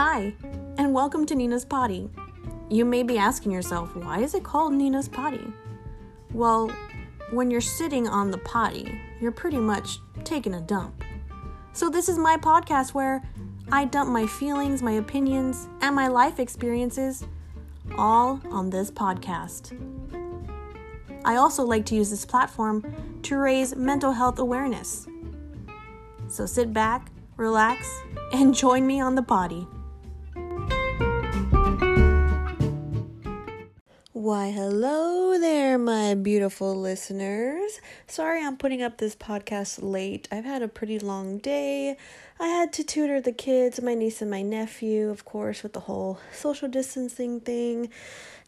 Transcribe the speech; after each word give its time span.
Hi, 0.00 0.32
and 0.76 0.94
welcome 0.94 1.26
to 1.26 1.34
Nina's 1.34 1.64
Potty. 1.64 2.08
You 2.70 2.84
may 2.84 3.02
be 3.02 3.18
asking 3.18 3.50
yourself, 3.50 3.96
why 3.96 4.20
is 4.20 4.32
it 4.32 4.44
called 4.44 4.72
Nina's 4.72 5.08
Potty? 5.08 5.52
Well, 6.32 6.70
when 7.32 7.50
you're 7.50 7.60
sitting 7.60 8.06
on 8.06 8.30
the 8.30 8.38
potty, 8.38 8.96
you're 9.20 9.32
pretty 9.32 9.56
much 9.56 9.98
taking 10.22 10.54
a 10.54 10.60
dump. 10.60 11.02
So, 11.72 11.90
this 11.90 12.08
is 12.08 12.16
my 12.16 12.36
podcast 12.36 12.94
where 12.94 13.28
I 13.72 13.86
dump 13.86 14.10
my 14.10 14.24
feelings, 14.24 14.82
my 14.82 14.92
opinions, 14.92 15.66
and 15.80 15.96
my 15.96 16.06
life 16.06 16.38
experiences 16.38 17.26
all 17.96 18.40
on 18.52 18.70
this 18.70 18.92
podcast. 18.92 19.76
I 21.24 21.34
also 21.34 21.64
like 21.64 21.84
to 21.86 21.96
use 21.96 22.08
this 22.08 22.24
platform 22.24 22.84
to 23.22 23.36
raise 23.36 23.74
mental 23.74 24.12
health 24.12 24.38
awareness. 24.38 25.08
So 26.28 26.46
sit 26.46 26.72
back, 26.72 27.10
relax, 27.36 28.00
and 28.32 28.54
join 28.54 28.86
me 28.86 29.00
on 29.00 29.16
the 29.16 29.22
potty. 29.22 29.66
Why, 34.28 34.50
hello 34.50 35.38
there, 35.38 35.78
my 35.78 36.12
beautiful 36.12 36.74
listeners. 36.74 37.80
Sorry 38.06 38.44
I'm 38.44 38.58
putting 38.58 38.82
up 38.82 38.98
this 38.98 39.16
podcast 39.16 39.78
late. 39.80 40.28
I've 40.30 40.44
had 40.44 40.60
a 40.60 40.68
pretty 40.68 40.98
long 40.98 41.38
day. 41.38 41.96
I 42.38 42.46
had 42.46 42.70
to 42.74 42.84
tutor 42.84 43.22
the 43.22 43.32
kids, 43.32 43.80
my 43.80 43.94
niece 43.94 44.20
and 44.20 44.30
my 44.30 44.42
nephew, 44.42 45.08
of 45.08 45.24
course, 45.24 45.62
with 45.62 45.72
the 45.72 45.80
whole 45.80 46.20
social 46.30 46.68
distancing 46.68 47.40
thing. 47.40 47.88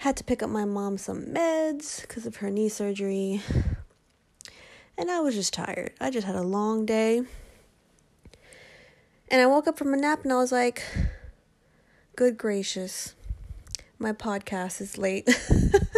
Had 0.01 0.19
to 0.19 0.25
pick 0.25 0.43
up 0.43 0.51
my 0.51 0.67
mom 0.67 0.99
some 0.99 1.25
meds 1.25 2.03
because 2.03 2.27
of 2.27 2.37
her 2.37 2.51
knee 2.51 2.69
surgery. 2.69 3.41
And 4.99 5.11
I 5.11 5.21
was 5.21 5.35
just 5.35 5.55
tired. 5.55 5.95
I 5.99 6.11
just 6.11 6.27
had 6.27 6.37
a 6.37 6.43
long 6.43 6.85
day. 6.85 7.23
And 9.29 9.41
I 9.41 9.47
woke 9.47 9.67
up 9.67 9.79
from 9.79 9.95
a 9.95 9.97
nap 9.97 10.25
and 10.25 10.33
I 10.35 10.37
was 10.37 10.53
like, 10.53 10.83
good 12.17 12.37
gracious, 12.37 13.15
my 14.01 14.13
podcast 14.15 14.81
is 14.81 14.97
late. 14.97 15.29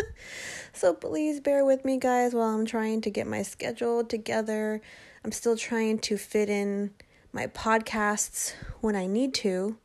so 0.72 0.92
please 0.92 1.38
bear 1.38 1.64
with 1.64 1.84
me, 1.84 1.98
guys, 1.98 2.34
while 2.34 2.48
I'm 2.48 2.66
trying 2.66 3.00
to 3.02 3.10
get 3.10 3.28
my 3.28 3.42
schedule 3.42 4.02
together. 4.02 4.82
I'm 5.24 5.30
still 5.30 5.56
trying 5.56 6.00
to 6.00 6.18
fit 6.18 6.50
in 6.50 6.90
my 7.32 7.46
podcasts 7.46 8.54
when 8.80 8.96
I 8.96 9.06
need 9.06 9.34
to. 9.34 9.78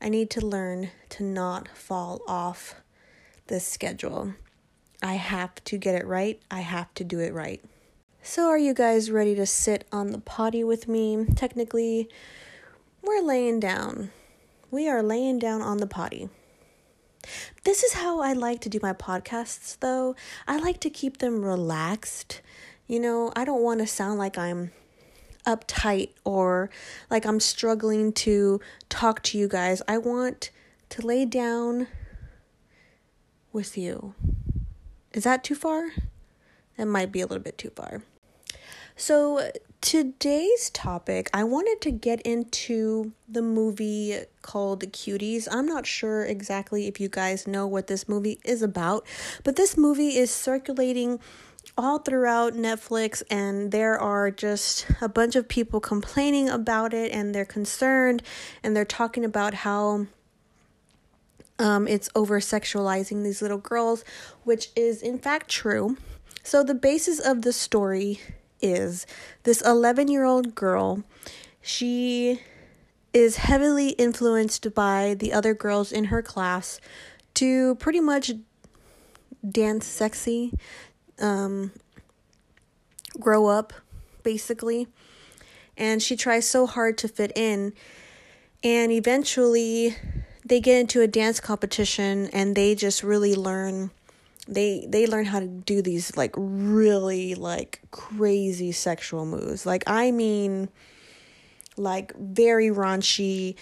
I 0.00 0.08
need 0.08 0.30
to 0.30 0.46
learn 0.46 0.90
to 1.10 1.24
not 1.24 1.68
fall 1.76 2.20
off 2.28 2.76
this 3.48 3.66
schedule. 3.66 4.34
I 5.02 5.14
have 5.14 5.56
to 5.64 5.76
get 5.76 5.96
it 5.96 6.06
right. 6.06 6.40
I 6.52 6.60
have 6.60 6.94
to 6.94 7.04
do 7.04 7.18
it 7.18 7.34
right. 7.34 7.62
So, 8.22 8.46
are 8.46 8.58
you 8.58 8.74
guys 8.74 9.10
ready 9.10 9.34
to 9.34 9.46
sit 9.46 9.88
on 9.90 10.12
the 10.12 10.18
potty 10.18 10.62
with 10.62 10.86
me? 10.86 11.26
Technically, 11.34 12.08
we're 13.02 13.22
laying 13.22 13.58
down. 13.58 14.10
We 14.70 14.88
are 14.88 15.02
laying 15.02 15.40
down 15.40 15.62
on 15.62 15.78
the 15.78 15.86
potty. 15.86 16.28
This 17.64 17.82
is 17.82 17.94
how 17.94 18.20
I 18.20 18.32
like 18.32 18.60
to 18.62 18.68
do 18.68 18.78
my 18.82 18.92
podcasts, 18.92 19.78
though. 19.80 20.14
I 20.48 20.58
like 20.58 20.80
to 20.80 20.90
keep 20.90 21.18
them 21.18 21.44
relaxed. 21.44 22.40
You 22.86 23.00
know, 23.00 23.32
I 23.36 23.44
don't 23.44 23.62
want 23.62 23.80
to 23.80 23.86
sound 23.86 24.18
like 24.18 24.36
I'm 24.36 24.72
uptight 25.46 26.10
or 26.24 26.70
like 27.10 27.24
I'm 27.24 27.40
struggling 27.40 28.12
to 28.12 28.60
talk 28.88 29.22
to 29.24 29.38
you 29.38 29.48
guys. 29.48 29.82
I 29.88 29.98
want 29.98 30.50
to 30.90 31.06
lay 31.06 31.24
down 31.24 31.86
with 33.52 33.76
you. 33.78 34.14
Is 35.12 35.24
that 35.24 35.42
too 35.44 35.54
far? 35.54 35.90
That 36.76 36.86
might 36.86 37.12
be 37.12 37.20
a 37.20 37.26
little 37.26 37.42
bit 37.42 37.58
too 37.58 37.70
far. 37.70 38.02
So, 39.00 39.50
today's 39.80 40.68
topic, 40.68 41.30
I 41.32 41.42
wanted 41.42 41.80
to 41.80 41.90
get 41.90 42.20
into 42.20 43.12
the 43.26 43.40
movie 43.40 44.18
called 44.42 44.82
Cuties. 44.92 45.48
I'm 45.50 45.64
not 45.64 45.86
sure 45.86 46.22
exactly 46.26 46.86
if 46.86 47.00
you 47.00 47.08
guys 47.08 47.46
know 47.46 47.66
what 47.66 47.86
this 47.86 48.10
movie 48.10 48.40
is 48.44 48.60
about, 48.60 49.06
but 49.42 49.56
this 49.56 49.78
movie 49.78 50.18
is 50.18 50.30
circulating 50.30 51.18
all 51.78 52.00
throughout 52.00 52.52
Netflix, 52.52 53.22
and 53.30 53.72
there 53.72 53.98
are 53.98 54.30
just 54.30 54.86
a 55.00 55.08
bunch 55.08 55.34
of 55.34 55.48
people 55.48 55.80
complaining 55.80 56.50
about 56.50 56.92
it, 56.92 57.10
and 57.10 57.34
they're 57.34 57.46
concerned, 57.46 58.22
and 58.62 58.76
they're 58.76 58.84
talking 58.84 59.24
about 59.24 59.54
how. 59.54 60.08
Um, 61.58 61.88
it's 61.88 62.10
over 62.14 62.40
sexualizing 62.40 63.22
these 63.22 63.40
little 63.40 63.58
girls, 63.58 64.04
which 64.44 64.70
is 64.76 65.00
in 65.00 65.18
fact 65.18 65.50
true. 65.50 65.96
So, 66.42 66.62
the 66.62 66.74
basis 66.74 67.18
of 67.18 67.42
the 67.42 67.52
story 67.52 68.20
is 68.62 69.06
this 69.44 69.60
11 69.62 70.08
year 70.08 70.24
old 70.24 70.54
girl. 70.54 71.02
She 71.62 72.40
is 73.12 73.36
heavily 73.36 73.90
influenced 73.90 74.72
by 74.74 75.14
the 75.14 75.32
other 75.32 75.54
girls 75.54 75.92
in 75.92 76.04
her 76.04 76.22
class 76.22 76.80
to 77.34 77.74
pretty 77.76 78.00
much 78.00 78.32
dance 79.48 79.86
sexy, 79.86 80.52
um, 81.20 81.72
grow 83.18 83.46
up, 83.46 83.72
basically. 84.22 84.86
And 85.76 86.02
she 86.02 86.16
tries 86.16 86.48
so 86.48 86.66
hard 86.66 86.98
to 86.98 87.08
fit 87.08 87.32
in. 87.34 87.72
And 88.62 88.92
eventually, 88.92 89.96
they 90.44 90.60
get 90.60 90.78
into 90.80 91.00
a 91.00 91.06
dance 91.06 91.40
competition 91.40 92.28
and 92.32 92.54
they 92.54 92.74
just 92.74 93.02
really 93.02 93.34
learn 93.34 93.90
they 94.50 94.84
they 94.88 95.06
learn 95.06 95.24
how 95.26 95.40
to 95.40 95.46
do 95.46 95.80
these 95.80 96.16
like 96.16 96.34
really 96.36 97.34
like 97.34 97.80
crazy 97.90 98.72
sexual 98.72 99.24
moves. 99.24 99.64
Like 99.64 99.84
I 99.86 100.10
mean 100.10 100.68
like 101.76 102.12
very 102.18 102.68
raunchy 102.68 103.54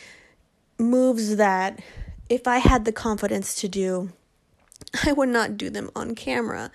moves 0.79 1.37
that 1.37 1.81
if 2.29 2.49
I 2.49 2.59
had 2.59 2.85
the 2.85 2.93
confidence 2.93 3.55
to 3.57 3.69
do, 3.69 4.13
I 5.05 5.13
would 5.13 5.29
not 5.29 5.57
do 5.57 5.71
them 5.71 5.91
on 5.95 6.15
camera. 6.15 6.71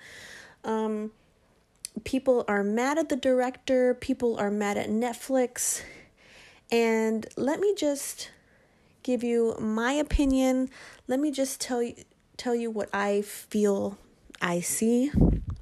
Um 0.62 1.10
people 2.04 2.44
are 2.48 2.62
mad 2.62 2.98
at 2.98 3.08
the 3.08 3.16
director, 3.16 3.94
people 3.94 4.36
are 4.38 4.50
mad 4.50 4.76
at 4.76 4.88
Netflix. 4.88 5.82
And 6.70 7.26
let 7.36 7.60
me 7.60 7.74
just 7.76 8.30
give 9.02 9.22
you 9.22 9.56
my 9.60 9.92
opinion. 9.92 10.70
Let 11.08 11.20
me 11.20 11.30
just 11.30 11.60
tell 11.60 11.82
you 11.82 11.94
tell 12.36 12.54
you 12.54 12.70
what 12.70 12.88
I 12.92 13.22
feel 13.22 13.98
I 14.44 14.60
see. 14.60 15.10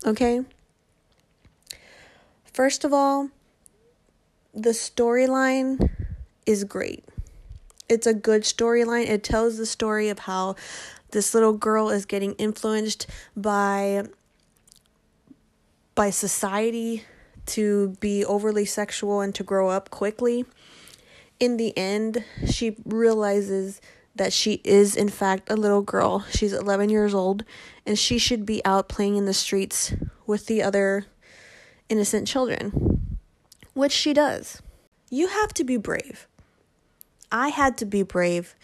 Okay? 0.05 0.43
First 2.53 2.85
of 2.85 2.93
all, 2.93 3.31
the 4.53 4.71
storyline 4.71 5.89
is 6.47 6.65
great. 6.65 7.05
It's 7.89 8.09
a 8.09 8.13
good 8.13 8.43
storyline. 8.43 9.09
It 9.09 9.23
tells 9.23 9.57
the 9.57 9.67
story 9.67 10.09
of 10.09 10.19
how 10.19 10.57
this 11.13 11.33
little 11.33 11.53
girl 11.53 11.91
is 11.91 12.07
getting 12.07 12.33
influenced 12.33 13.07
by 13.37 14.05
by 15.95 16.11
society 16.11 17.05
to 17.45 17.97
be 18.01 18.25
overly 18.25 18.65
sexual 18.65 19.21
and 19.21 19.35
to 19.35 19.45
grow 19.45 19.69
up 19.69 19.91
quickly. 19.91 20.45
In 21.39 21.57
the 21.57 21.77
end, 21.77 22.25
she 22.51 22.77
realizes 22.85 23.81
that 24.15 24.33
she 24.33 24.61
is, 24.65 24.95
in 24.95 25.09
fact, 25.09 25.51
a 25.51 25.57
little 25.57 25.83
girl. 25.83 26.25
She's 26.31 26.53
11 26.53 26.91
years 26.91 27.15
old, 27.15 27.45
and 27.87 27.99
she 27.99 28.19
should 28.19 28.45
be 28.45 28.65
out 28.65 28.89
playing 28.89 29.17
in 29.17 29.25
the 29.25 29.35
streets 29.35 29.95
with 30.27 30.47
the 30.47 30.63
other 30.63 31.07
innocent 31.89 32.29
children, 32.29 33.19
which 33.75 33.93
she 33.93 34.13
does. 34.13 34.61
You 35.11 35.29
have 35.29 35.53
to 35.55 35.65
be 35.65 35.77
brave. 35.77 36.27
I 37.31 37.49
had 37.49 37.77
to 37.79 37.87
be 37.87 38.03
brave 38.03 38.55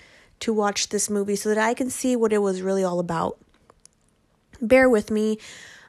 to 0.41 0.53
watch 0.53 0.91
this 0.91 1.11
movie 1.11 1.37
so 1.37 1.49
that 1.49 1.59
I 1.59 1.75
can 1.75 1.91
see 1.91 2.15
what 2.15 2.33
it 2.33 2.39
was 2.39 2.63
really 2.63 2.85
all 2.85 3.01
about. 3.01 3.39
Bear 4.61 4.89
with 4.89 5.11
me. 5.11 5.39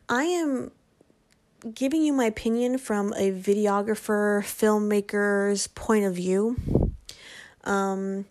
I 0.08 0.24
am 0.24 0.72
giving 1.74 2.02
you 2.02 2.14
my 2.14 2.26
opinion 2.26 2.78
from 2.78 3.14
a 3.14 3.32
videographer, 3.32 4.42
filmmaker's 4.42 5.68
point 5.68 6.06
of 6.06 6.16
view. 6.16 6.56
Um, 7.64 8.26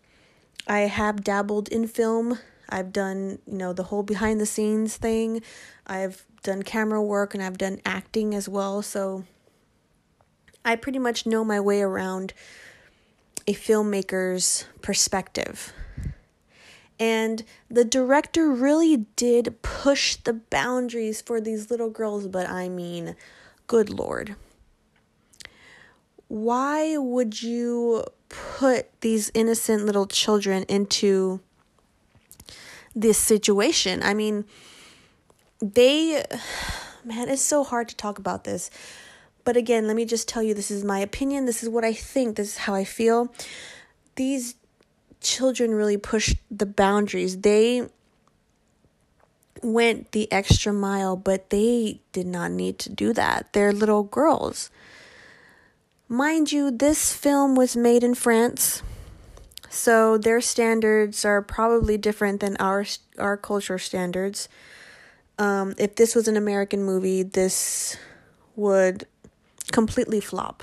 I 0.69 0.81
have 0.81 1.25
dabbled 1.25 1.69
in 1.69 1.89
film. 1.89 2.39
I've 2.69 2.93
done, 2.93 3.39
you 3.47 3.57
know, 3.57 3.73
the 3.73 3.85
whole 3.85 4.03
behind 4.03 4.41
the 4.41 4.47
scenes 4.47 4.97
thing. 4.97 5.43
I've 5.87 6.27
done 6.43 6.63
camera 6.63 7.03
work 7.03 7.35
and 7.35 7.43
I've 7.43 7.59
done 7.59 7.81
acting 7.87 8.35
as 8.35 8.49
well. 8.49 8.83
So 8.83 9.25
I 10.65 10.77
pretty 10.77 10.99
much 10.99 11.25
know 11.25 11.45
my 11.45 11.61
way 11.61 11.81
around 11.81 12.35
a 13.47 13.55
filmmaker's 13.55 14.67
perspective. 14.83 15.73
And 17.01 17.45
the 17.71 17.85
director 17.85 18.51
really 18.51 19.07
did 19.17 19.63
push 19.63 20.17
the 20.17 20.35
boundaries 20.35 21.23
for 21.23 21.41
these 21.41 21.71
little 21.71 21.91
girls, 21.91 22.27
but 22.27 22.49
I 22.49 22.69
mean, 22.69 23.17
good 23.67 23.89
lord. 23.89 24.37
Why 26.29 26.97
would 26.97 27.43
you 27.43 28.05
put 28.29 29.01
these 29.01 29.31
innocent 29.35 29.85
little 29.85 30.07
children 30.07 30.65
into 30.65 31.41
this 32.95 33.19
situation. 33.19 34.03
I 34.03 34.15
mean, 34.15 34.45
they, 35.61 36.25
man, 37.05 37.29
it's 37.29 37.43
so 37.43 37.65
hard 37.65 37.89
to 37.89 37.97
talk 37.97 38.19
about 38.19 38.45
this. 38.45 38.71
But 39.45 39.57
again, 39.57 39.87
let 39.87 39.97
me 39.97 40.05
just 40.05 40.29
tell 40.29 40.43
you 40.43 40.53
this 40.53 40.71
is 40.71 40.85
my 40.85 40.99
opinion. 40.99 41.47
This 41.47 41.63
is 41.63 41.69
what 41.69 41.85
I 41.85 41.93
think. 41.93 42.37
This 42.37 42.49
is 42.49 42.57
how 42.59 42.75
I 42.75 42.85
feel. 42.85 43.33
These 44.17 44.57
children 45.21 45.75
really 45.75 45.97
pushed 45.97 46.37
the 46.51 46.67
boundaries. 46.67 47.39
They 47.39 47.89
went 49.63 50.13
the 50.13 50.31
extra 50.31 50.73
mile, 50.73 51.17
but 51.17 51.51
they 51.51 52.01
did 52.13 52.27
not 52.27 52.51
need 52.51 52.79
to 52.81 52.91
do 52.91 53.13
that. 53.13 53.53
They're 53.53 53.73
little 53.73 54.03
girls. 54.03 54.71
Mind 56.11 56.51
you, 56.53 56.71
this 56.71 57.13
film 57.13 57.55
was 57.55 57.77
made 57.77 58.03
in 58.03 58.15
France, 58.15 58.83
so 59.69 60.17
their 60.17 60.41
standards 60.41 61.23
are 61.27 61.43
probably 61.43 61.99
different 61.99 62.41
than 62.41 62.57
our 62.57 62.87
our 63.19 63.37
culture 63.37 63.79
standards. 63.79 64.49
Um, 65.39 65.75
if 65.77 65.97
this 65.97 66.15
was 66.15 66.27
an 66.27 66.39
American 66.39 66.83
movie, 66.83 67.23
this 67.23 67.99
would 68.57 69.07
completely 69.71 70.19
flop. 70.19 70.63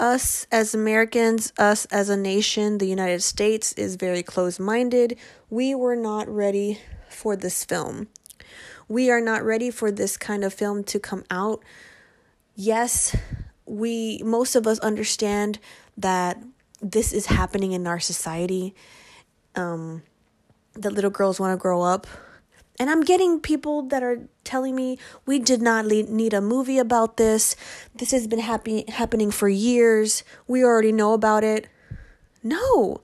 Us 0.00 0.48
as 0.50 0.74
Americans, 0.74 1.52
us 1.56 1.84
as 1.86 2.08
a 2.08 2.16
nation, 2.16 2.78
the 2.78 2.88
United 2.88 3.22
States 3.22 3.72
is 3.74 3.94
very 3.94 4.24
close 4.24 4.58
minded. 4.58 5.16
We 5.50 5.72
were 5.72 5.94
not 5.94 6.28
ready 6.28 6.80
for 7.08 7.36
this 7.36 7.64
film. 7.64 8.08
We 8.88 9.08
are 9.08 9.20
not 9.20 9.44
ready 9.44 9.70
for 9.70 9.92
this 9.92 10.16
kind 10.16 10.42
of 10.42 10.52
film 10.52 10.82
to 10.84 10.98
come 10.98 11.24
out. 11.30 11.62
Yes, 12.56 13.14
we 13.66 14.22
most 14.24 14.54
of 14.54 14.66
us 14.66 14.78
understand 14.80 15.58
that 15.96 16.42
this 16.80 17.12
is 17.12 17.26
happening 17.26 17.72
in 17.72 17.86
our 17.86 18.00
society. 18.00 18.74
Um, 19.54 20.02
that 20.74 20.92
little 20.92 21.10
girls 21.10 21.40
want 21.40 21.52
to 21.52 21.56
grow 21.60 21.82
up. 21.82 22.06
And 22.78 22.90
I'm 22.90 23.00
getting 23.00 23.40
people 23.40 23.82
that 23.88 24.02
are 24.02 24.28
telling 24.44 24.76
me 24.76 24.98
we 25.24 25.38
did 25.38 25.62
not 25.62 25.86
need 25.86 26.34
a 26.34 26.42
movie 26.42 26.78
about 26.78 27.16
this. 27.16 27.56
This 27.94 28.10
has 28.10 28.26
been 28.26 28.38
happy, 28.38 28.84
happening 28.88 29.30
for 29.30 29.48
years. 29.48 30.22
We 30.46 30.62
already 30.62 30.92
know 30.92 31.14
about 31.14 31.42
it. 31.42 31.68
No, 32.42 33.00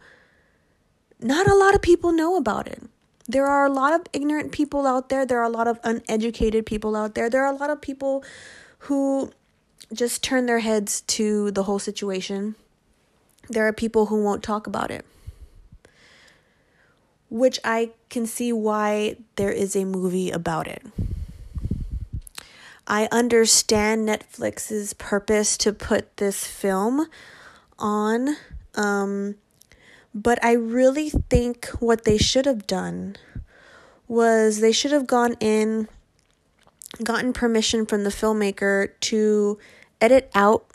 not 1.21 1.47
a 1.47 1.55
lot 1.55 1.75
of 1.75 1.81
people 1.81 2.13
know 2.13 2.37
about 2.37 2.67
it. 2.69 2.83
There 3.27 3.47
are 3.47 3.65
a 3.65 3.73
lot 3.73 3.95
of 3.95 4.03
ignorant 4.13 4.53
people 4.53 4.87
out 4.87 5.09
there. 5.09 5.25
There 5.25 5.41
are 5.41 5.45
a 5.45 5.49
lot 5.49 5.67
of 5.67 5.81
uneducated 5.85 6.67
people 6.67 6.95
out 6.95 7.15
there. 7.15 7.31
There 7.31 7.45
are 7.45 7.53
a 7.53 7.57
lot 7.57 7.71
of 7.71 7.81
people 7.81 8.25
who 8.81 9.33
just 9.93 10.23
turn 10.23 10.47
their 10.47 10.61
heads 10.61 11.01
to 11.03 11.51
the 11.51 11.65
whole 11.65 11.79
situation. 11.79 12.55
There 13.49 13.67
are 13.67 13.73
people 13.73 14.07
who 14.07 14.23
won't 14.23 14.43
talk 14.43 14.67
about 14.67 14.91
it. 14.91 15.05
Which 17.31 17.59
I 17.65 17.91
can 18.11 18.27
see 18.27 18.53
why 18.53 19.17
there 19.37 19.51
is 19.51 19.75
a 19.75 19.85
movie 19.85 20.31
about 20.31 20.69
it. 20.69 20.85
I 22.87 23.09
understand 23.11 24.07
Netflix's 24.07 24.93
purpose 24.93 25.57
to 25.59 25.73
put 25.73 26.17
this 26.19 26.47
film 26.47 27.07
on 27.79 28.37
um, 28.75 29.37
but 30.15 30.43
I 30.45 30.53
really 30.53 31.11
think 31.11 31.67
what 31.79 32.05
they 32.05 32.19
should 32.19 32.47
have 32.47 32.67
done 32.67 33.17
was 34.09 34.61
they 34.61 34.73
should 34.73 34.93
have 34.93 35.07
gone 35.07 35.37
in, 35.41 35.89
gotten 37.05 37.33
permission 37.33 37.87
from 37.87 38.05
the 38.05 38.11
filmmaker 38.11 38.91
to 39.01 39.59
edit 40.01 40.31
out 40.35 40.67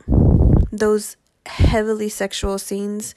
those 0.71 1.17
heavily 1.45 2.09
sexual 2.09 2.57
scenes. 2.57 3.15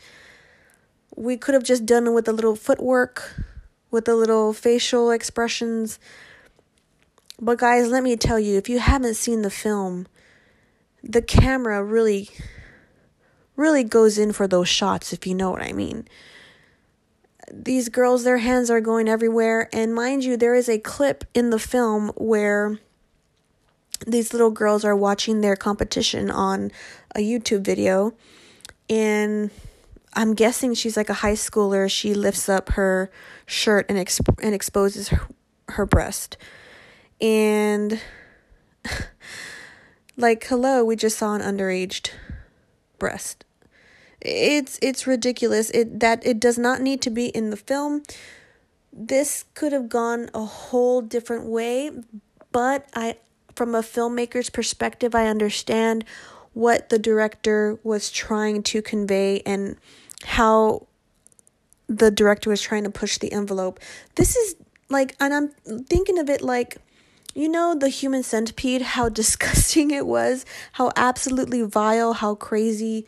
We 1.17 1.37
could 1.37 1.55
have 1.55 1.64
just 1.64 1.87
done 1.87 2.06
it 2.06 2.12
with 2.12 2.29
a 2.29 2.32
little 2.32 2.56
footwork, 2.56 3.43
with 3.91 4.08
a 4.08 4.14
little 4.14 4.52
facial 4.52 5.11
expressions. 5.11 5.99
But, 7.41 7.58
guys, 7.58 7.88
let 7.88 8.02
me 8.02 8.17
tell 8.17 8.38
you 8.38 8.58
if 8.58 8.69
you 8.69 8.79
haven't 8.79 9.14
seen 9.14 9.43
the 9.43 9.50
film, 9.50 10.06
the 11.03 11.23
camera 11.23 11.82
really 11.82 12.29
really 13.61 13.85
goes 13.85 14.19
in 14.19 14.32
for 14.32 14.49
those 14.49 14.69
shots, 14.69 15.12
if 15.12 15.26
you 15.26 15.35
know 15.35 15.50
what 15.50 15.62
I 15.62 15.73
mean. 15.73 16.08
These 17.53 17.91
girls, 17.91 18.25
their 18.25 18.38
hands 18.38 18.70
are 18.70 18.81
going 18.81 19.08
everywhere. 19.08 19.69
And 19.73 19.94
mind 19.94 20.25
you, 20.25 20.37
there 20.37 20.55
is 20.55 20.69
a 20.69 20.79
clip 20.79 21.25
in 21.35 21.50
the 21.50 21.58
film 21.58 22.11
where 22.17 22.79
these 24.06 24.32
little 24.32 24.50
girls 24.50 24.85
are 24.85 24.97
watching 24.97 25.41
their 25.41 25.56
competition 25.56 26.31
on 26.31 26.70
a 27.14 27.20
YouTube 27.20 27.62
video. 27.62 28.14
And 28.88 29.50
I'm 30.14 30.35
guessing 30.35 30.75
she's 30.75 30.97
like 30.97 31.08
a 31.08 31.14
high 31.14 31.35
schooler. 31.35 31.91
She 31.91 32.14
lifts 32.14 32.49
up 32.49 32.70
her 32.70 33.11
shirt 33.47 33.87
and, 33.88 33.99
exp- 33.99 34.43
and 34.43 34.55
exposes 34.55 35.08
her, 35.08 35.20
her 35.69 35.87
breast. 35.87 36.37
And, 37.20 38.00
like, 40.17 40.44
hello, 40.44 40.85
we 40.85 40.96
just 40.96 41.19
saw 41.19 41.35
an 41.35 41.43
underaged 41.43 42.11
breast 42.99 43.44
it's 44.20 44.79
it's 44.82 45.06
ridiculous 45.06 45.70
it 45.70 46.00
that 46.00 46.25
it 46.26 46.38
does 46.38 46.58
not 46.58 46.81
need 46.81 47.00
to 47.00 47.11
be 47.11 47.26
in 47.29 47.50
the 47.50 47.56
film 47.56 48.03
this 48.93 49.44
could 49.55 49.73
have 49.73 49.88
gone 49.88 50.29
a 50.35 50.44
whole 50.44 51.00
different 51.00 51.46
way 51.46 51.91
but 52.53 52.87
i 52.94 53.17
from 53.60 53.74
a 53.74 53.82
filmmaker's 53.82 54.48
perspective 54.48 55.14
i 55.14 55.26
understand 55.26 56.02
what 56.54 56.88
the 56.88 56.98
director 56.98 57.78
was 57.82 58.10
trying 58.10 58.62
to 58.62 58.80
convey 58.80 59.42
and 59.44 59.76
how 60.24 60.86
the 61.86 62.10
director 62.10 62.48
was 62.48 62.62
trying 62.62 62.84
to 62.84 62.90
push 62.90 63.18
the 63.18 63.30
envelope 63.32 63.78
this 64.14 64.34
is 64.34 64.56
like 64.88 65.14
and 65.20 65.34
i'm 65.34 65.48
thinking 65.90 66.18
of 66.18 66.30
it 66.30 66.40
like 66.40 66.78
you 67.34 67.50
know 67.50 67.74
the 67.74 67.90
human 67.90 68.22
centipede 68.22 68.80
how 68.80 69.08
disgusting 69.20 69.90
it 69.90 70.06
was 70.06 70.46
how 70.72 70.90
absolutely 70.96 71.60
vile 71.60 72.14
how 72.14 72.34
crazy 72.34 73.06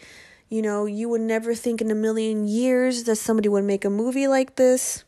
you 0.53 0.61
know, 0.61 0.85
you 0.85 1.09
would 1.09 1.23
never 1.23 1.55
think 1.55 1.81
in 1.81 1.91
a 1.91 1.95
million 1.95 2.47
years 2.47 3.05
that 3.05 3.17
somebody 3.17 3.49
would 3.49 3.65
make 3.65 3.87
a 3.87 3.89
movie 3.89 4.29
like 4.29 4.57
this. 4.57 5.03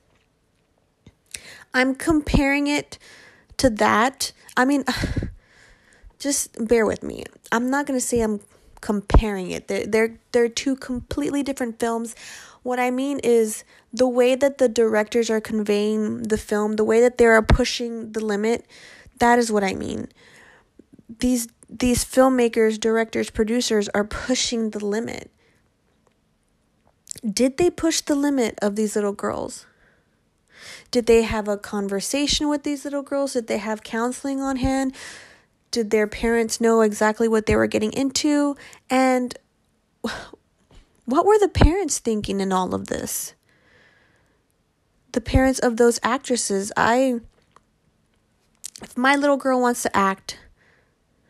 I'm 1.75 1.94
comparing 1.94 2.67
it 2.67 2.99
to 3.58 3.69
that. 3.69 4.32
I 4.56 4.64
mean, 4.64 4.85
just 6.25 6.67
bear 6.67 6.87
with 6.87 7.03
me. 7.03 7.23
I'm 7.53 7.71
not 7.71 7.87
going 7.87 7.99
to 7.99 8.05
say 8.05 8.21
I'm 8.21 8.41
comparing 8.81 9.50
it. 9.50 9.69
They're, 9.69 9.87
they're 9.87 10.19
they're 10.32 10.49
two 10.49 10.75
completely 10.75 11.43
different 11.43 11.79
films. 11.79 12.17
What 12.62 12.81
I 12.81 12.91
mean 12.91 13.21
is 13.21 13.62
the 13.93 14.09
way 14.09 14.35
that 14.35 14.59
the 14.59 14.69
directors 14.69 15.31
are 15.31 15.41
conveying 15.41 16.25
the 16.25 16.38
film, 16.38 16.76
the 16.76 16.85
way 16.85 17.00
that 17.00 17.19
they 17.19 17.26
are 17.26 17.43
pushing 17.43 18.12
the 18.12 18.25
limit, 18.25 18.67
that 19.19 19.38
is 19.38 19.53
what 19.53 19.62
I 19.62 19.75
mean. 19.75 20.09
These 21.21 21.49
these 21.69 22.05
filmmakers, 22.05 22.81
directors, 22.81 23.31
producers 23.31 23.88
are 23.91 24.05
pushing 24.05 24.70
the 24.70 24.85
limit. 24.85 25.31
Did 27.23 27.59
they 27.59 27.70
push 27.70 28.00
the 28.00 28.15
limit 28.15 28.58
of 28.60 28.77
these 28.77 28.96
little 28.96 29.13
girls? 29.13 29.67
Did 30.91 31.06
they 31.06 31.22
have 31.22 31.49
a 31.49 31.56
conversation 31.56 32.49
with 32.49 32.63
these 32.63 32.84
little 32.84 33.03
girls? 33.03 33.32
Did 33.34 33.46
they 33.46 33.58
have 33.58 33.82
counseling 33.82 34.41
on 34.41 34.56
hand? 34.56 34.94
Did 35.75 35.91
their 35.91 36.07
parents 36.07 36.61
know 36.61 36.83
exactly 36.83 37.27
what 37.27 37.47
they 37.47 37.57
were 37.57 37.67
getting 37.67 37.93
into? 37.95 38.57
And 38.89 39.37
what 41.05 41.27
were 41.27 41.37
the 41.37 41.49
parents 41.49 41.99
thinking 41.99 42.39
in 42.39 42.53
all 42.53 42.77
of 42.77 42.87
this? 42.87 43.35
The 45.11 45.21
parents 45.21 45.59
of 45.59 45.77
those 45.77 45.99
actresses, 46.05 46.71
I 46.77 47.23
if 48.83 48.97
my 48.97 49.17
little 49.17 49.37
girl 49.37 49.61
wants 49.61 49.83
to 49.83 49.97
act, 49.97 50.39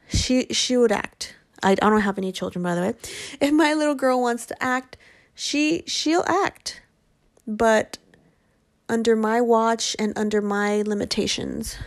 she 0.09 0.49
she 0.51 0.77
would 0.77 0.93
act. 0.93 1.37
I, 1.63 1.71
I 1.71 1.75
don't 1.77 2.03
have 2.03 2.19
any 2.19 2.31
children 2.31 2.63
by 2.63 2.75
the 2.75 2.83
way. 2.83 2.95
If 3.41 3.51
my 3.51 3.73
little 3.73 3.95
girl 3.95 4.21
wants 4.21 4.45
to 4.45 4.63
act, 4.63 4.99
she 5.35 5.85
she'll 5.87 6.25
act 6.27 6.83
but 7.47 7.97
under 8.91 9.17
my 9.17 9.41
watch 9.41 9.97
and 9.99 10.13
under 10.19 10.43
my 10.43 10.83
limitations 10.83 11.79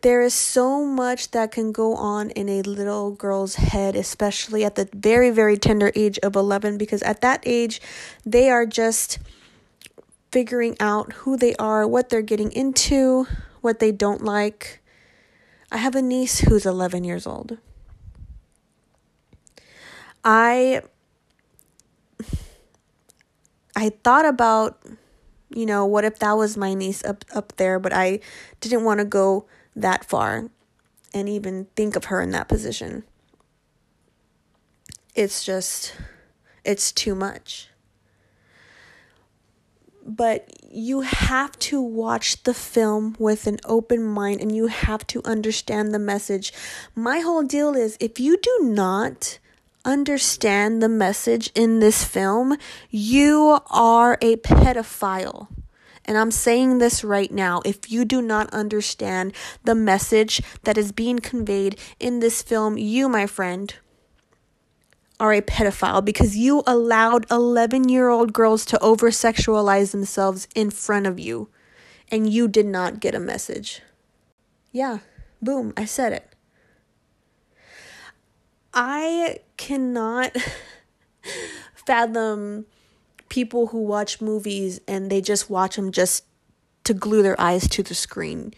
there 0.00 0.22
is 0.22 0.34
so 0.34 0.84
much 0.84 1.32
that 1.32 1.50
can 1.50 1.72
go 1.72 1.94
on 1.94 2.30
in 2.30 2.48
a 2.48 2.62
little 2.62 3.10
girl's 3.10 3.56
head 3.56 3.96
especially 3.96 4.64
at 4.64 4.74
the 4.76 4.88
very 4.94 5.30
very 5.30 5.56
tender 5.56 5.90
age 5.94 6.18
of 6.22 6.36
11 6.36 6.78
because 6.78 7.02
at 7.02 7.20
that 7.20 7.42
age 7.44 7.80
they 8.24 8.48
are 8.48 8.66
just 8.66 9.18
figuring 10.30 10.76
out 10.78 11.12
who 11.12 11.36
they 11.36 11.54
are 11.56 11.86
what 11.86 12.10
they're 12.10 12.22
getting 12.22 12.52
into 12.52 13.26
what 13.60 13.78
they 13.78 13.92
don't 13.92 14.24
like. 14.24 14.80
I 15.70 15.78
have 15.78 15.94
a 15.94 16.02
niece 16.02 16.40
who's 16.40 16.64
11 16.64 17.04
years 17.04 17.26
old. 17.26 17.58
I 20.24 20.82
I 23.76 23.90
thought 24.02 24.26
about, 24.26 24.82
you 25.50 25.66
know, 25.66 25.86
what 25.86 26.04
if 26.04 26.18
that 26.18 26.32
was 26.32 26.56
my 26.56 26.74
niece 26.74 27.04
up 27.04 27.24
up 27.34 27.56
there, 27.56 27.78
but 27.78 27.92
I 27.92 28.20
didn't 28.60 28.84
want 28.84 28.98
to 28.98 29.04
go 29.04 29.46
that 29.74 30.04
far 30.04 30.50
and 31.14 31.28
even 31.28 31.66
think 31.76 31.96
of 31.96 32.06
her 32.06 32.20
in 32.20 32.30
that 32.30 32.48
position. 32.48 33.04
It's 35.14 35.44
just 35.44 35.94
it's 36.64 36.92
too 36.92 37.14
much. 37.14 37.68
But 40.04 40.50
you 40.70 41.02
have 41.02 41.58
to 41.58 41.82
watch 41.82 42.42
the 42.44 42.54
film 42.54 43.14
with 43.18 43.46
an 43.46 43.58
open 43.64 44.04
mind 44.04 44.40
and 44.40 44.54
you 44.54 44.68
have 44.68 45.06
to 45.08 45.22
understand 45.24 45.92
the 45.92 45.98
message. 45.98 46.52
My 46.94 47.20
whole 47.20 47.42
deal 47.42 47.74
is 47.74 47.96
if 48.00 48.18
you 48.18 48.38
do 48.38 48.58
not 48.62 49.38
understand 49.88 50.82
the 50.82 50.88
message 50.88 51.50
in 51.54 51.78
this 51.78 52.04
film, 52.04 52.58
you 52.90 53.58
are 53.70 54.18
a 54.20 54.36
pedophile. 54.36 55.48
And 56.04 56.18
I'm 56.18 56.30
saying 56.30 56.76
this 56.76 57.02
right 57.02 57.32
now. 57.32 57.62
If 57.64 57.90
you 57.90 58.04
do 58.04 58.20
not 58.20 58.52
understand 58.52 59.32
the 59.64 59.74
message 59.74 60.42
that 60.64 60.76
is 60.76 60.92
being 60.92 61.20
conveyed 61.20 61.78
in 61.98 62.20
this 62.20 62.42
film, 62.42 62.76
you, 62.76 63.08
my 63.08 63.26
friend, 63.26 63.74
are 65.18 65.32
a 65.32 65.40
pedophile 65.40 66.04
because 66.04 66.36
you 66.36 66.62
allowed 66.66 67.26
11 67.30 67.88
year 67.88 68.08
old 68.08 68.34
girls 68.34 68.66
to 68.66 68.78
over 68.80 69.10
sexualize 69.10 69.90
themselves 69.92 70.48
in 70.54 70.70
front 70.70 71.06
of 71.06 71.18
you 71.18 71.48
and 72.10 72.30
you 72.30 72.46
did 72.46 72.66
not 72.66 73.00
get 73.00 73.14
a 73.14 73.20
message. 73.20 73.80
Yeah, 74.70 74.98
boom, 75.40 75.72
I 75.76 75.86
said 75.86 76.12
it. 76.12 76.34
I 78.80 79.40
cannot 79.56 80.36
fathom 81.74 82.66
people 83.28 83.66
who 83.66 83.82
watch 83.82 84.20
movies 84.20 84.80
and 84.86 85.10
they 85.10 85.20
just 85.20 85.50
watch 85.50 85.74
them 85.74 85.90
just 85.90 86.24
to 86.84 86.94
glue 86.94 87.20
their 87.20 87.38
eyes 87.40 87.66
to 87.70 87.82
the 87.82 87.96
screen. 87.96 88.54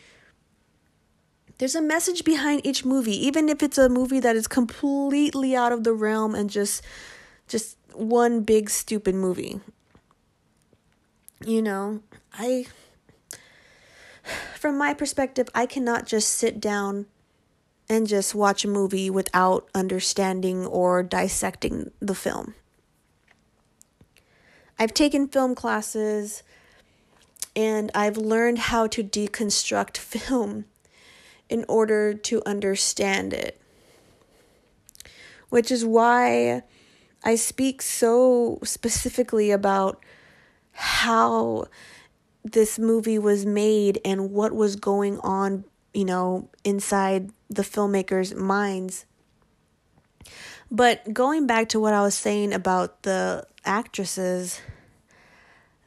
There's 1.57 1.75
a 1.75 1.81
message 1.81 2.23
behind 2.23 2.67
each 2.67 2.85
movie, 2.85 3.17
even 3.27 3.49
if 3.49 3.63
it's 3.63 3.79
a 3.79 3.89
movie 3.89 4.21
that 4.21 4.37
is 4.37 4.47
completely 4.47 5.57
out 5.57 5.73
of 5.73 5.85
the 5.85 5.95
realm 5.95 6.35
and 6.35 6.51
just 6.51 6.83
just 7.49 7.79
one 7.95 8.43
big 8.43 8.69
stupid 8.69 9.15
movie. 9.15 9.61
You 11.47 11.63
know, 11.63 12.03
I 12.35 12.67
from 14.55 14.77
my 14.77 14.93
perspective, 14.93 15.49
I 15.55 15.65
cannot 15.65 16.05
just 16.05 16.29
sit 16.29 16.61
down 16.61 17.07
and 17.91 18.07
just 18.07 18.37
watch 18.37 18.65
a 18.65 18.69
movie 18.69 19.11
without 19.11 19.69
understanding 19.75 20.65
or 20.65 21.03
dissecting 21.03 21.91
the 21.99 22.15
film. 22.15 22.55
I've 24.79 24.95
taken 24.95 25.27
film 25.27 25.57
classes 25.57 26.45
and 27.57 27.91
I've 27.93 28.17
learned 28.17 28.61
how 28.61 28.87
to 28.87 29.03
deconstruct 29.03 29.97
film 29.99 30.67
in 31.49 31.65
order 31.69 32.15
to 32.15 32.43
understand 32.47 33.33
it. 33.33 33.61
Which 35.49 35.73
is 35.73 35.85
why 35.85 36.63
I 37.25 37.35
speak 37.35 37.83
so 37.83 38.61
specifically 38.63 39.51
about 39.51 40.01
how 40.71 41.67
this 42.45 42.79
movie 42.79 43.19
was 43.19 43.45
made 43.45 44.01
and 44.05 44.31
what 44.31 44.55
was 44.55 44.77
going 44.77 45.19
on, 45.19 45.65
you 45.93 46.05
know, 46.05 46.49
inside 46.63 47.33
the 47.51 47.63
filmmakers' 47.63 48.35
minds. 48.35 49.05
But 50.71 51.13
going 51.13 51.47
back 51.47 51.69
to 51.71 51.81
what 51.81 51.93
I 51.93 52.01
was 52.01 52.15
saying 52.15 52.55
about 52.55 53.03
the 53.03 53.45
actresses, 53.65 54.61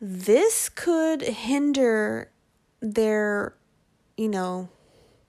this 0.01 0.67
could 0.67 1.21
hinder 1.21 2.29
their, 2.81 3.55
you 4.17 4.27
know, 4.27 4.67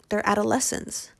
their 0.08 0.28
adolescence. 0.28 1.12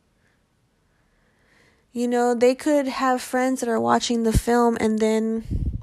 You 1.92 2.08
know, 2.08 2.34
they 2.34 2.56
could 2.56 2.88
have 2.88 3.22
friends 3.22 3.60
that 3.60 3.68
are 3.68 3.80
watching 3.80 4.24
the 4.24 4.36
film 4.36 4.76
and 4.80 4.98
then 4.98 5.80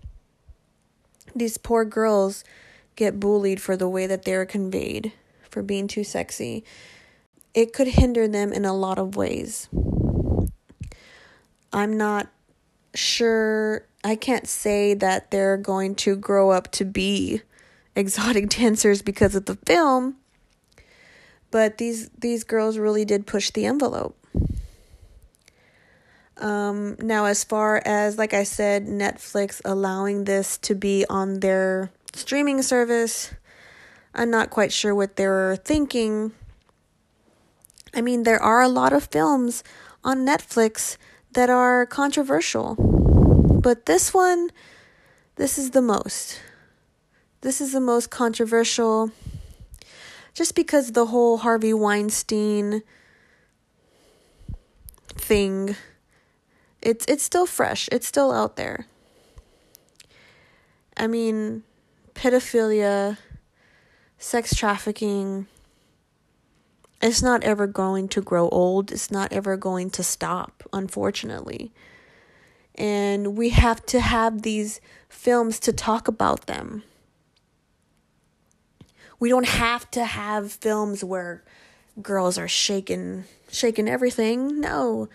these 1.33 1.57
poor 1.57 1.85
girls 1.85 2.43
get 2.97 3.19
bullied 3.19 3.61
for 3.61 3.77
the 3.77 3.87
way 3.87 4.05
that 4.07 4.25
they're 4.25 4.45
conveyed, 4.45 5.13
for 5.49 5.63
being 5.63 5.87
too 5.87 6.03
sexy. 6.03 6.65
It 7.53 7.73
could 7.73 7.87
hinder 7.87 8.27
them 8.27 8.53
in 8.53 8.65
a 8.65 8.73
lot 8.73 8.97
of 8.97 9.15
ways. 9.15 9.67
I'm 11.73 11.97
not 11.97 12.27
sure, 12.93 13.85
I 14.03 14.15
can't 14.15 14.47
say 14.47 14.93
that 14.95 15.31
they're 15.31 15.57
going 15.57 15.95
to 15.95 16.15
grow 16.15 16.51
up 16.51 16.71
to 16.73 16.85
be 16.85 17.41
exotic 17.95 18.49
dancers 18.49 19.01
because 19.01 19.35
of 19.35 19.45
the 19.45 19.55
film, 19.65 20.17
but 21.49 21.77
these 21.77 22.09
these 22.17 22.43
girls 22.45 22.77
really 22.77 23.03
did 23.03 23.27
push 23.27 23.51
the 23.51 23.65
envelope. 23.65 24.17
Um, 26.37 26.95
now, 26.99 27.25
as 27.25 27.43
far 27.43 27.81
as 27.85 28.17
like 28.17 28.33
I 28.33 28.43
said, 28.43 28.87
Netflix 28.87 29.61
allowing 29.63 30.23
this 30.23 30.57
to 30.59 30.73
be 30.73 31.05
on 31.09 31.41
their 31.41 31.91
streaming 32.13 32.61
service. 32.61 33.33
I'm 34.13 34.29
not 34.29 34.49
quite 34.49 34.73
sure 34.73 34.95
what 34.95 35.15
they're 35.15 35.55
thinking. 35.57 36.33
I 37.93 38.01
mean, 38.01 38.23
there 38.23 38.41
are 38.41 38.61
a 38.61 38.69
lot 38.69 38.93
of 38.93 39.05
films 39.05 39.63
on 40.03 40.25
Netflix 40.25 40.97
that 41.33 41.49
are 41.49 41.85
controversial, 41.85 42.75
but 43.61 43.85
this 43.85 44.13
one, 44.13 44.49
this 45.35 45.57
is 45.57 45.71
the 45.71 45.81
most. 45.81 46.39
This 47.41 47.59
is 47.59 47.73
the 47.73 47.81
most 47.81 48.09
controversial 48.09 49.11
just 50.33 50.55
because 50.55 50.91
the 50.91 51.07
whole 51.07 51.37
Harvey 51.37 51.73
Weinstein 51.73 52.83
thing 55.15 55.75
it's 56.81 57.05
it's 57.07 57.23
still 57.23 57.45
fresh. 57.45 57.87
It's 57.91 58.07
still 58.07 58.31
out 58.31 58.55
there. 58.55 58.87
I 60.97 61.07
mean, 61.07 61.63
pedophilia, 62.15 63.17
sex 64.17 64.55
trafficking, 64.55 65.47
it's 67.01 67.21
not 67.21 67.43
ever 67.43 67.67
going 67.67 68.07
to 68.09 68.21
grow 68.21 68.47
old. 68.49 68.91
It's 68.91 69.11
not 69.11 69.33
ever 69.33 69.57
going 69.57 69.89
to 69.91 70.03
stop, 70.03 70.63
unfortunately. 70.71 71.71
And 72.75 73.35
we 73.35 73.49
have 73.49 73.85
to 73.87 73.99
have 73.99 74.43
these 74.43 74.79
films 75.09 75.59
to 75.61 75.73
talk 75.73 76.07
about 76.07 76.47
them. 76.47 76.83
We 79.19 79.29
don't 79.29 79.47
have 79.47 79.89
to 79.91 80.05
have 80.05 80.51
films 80.51 81.03
where 81.03 81.43
girls 82.01 82.37
are 82.37 82.47
shaking 82.47 83.25
shaking 83.51 83.87
everything. 83.87 84.61
No. 84.61 85.09